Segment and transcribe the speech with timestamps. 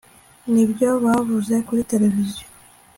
[0.53, 2.45] Nibyo bavuze kuri tereviziyo